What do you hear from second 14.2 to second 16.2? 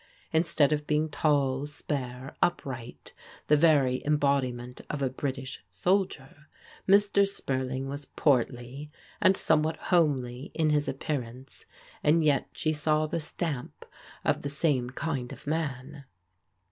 of the same kind of man.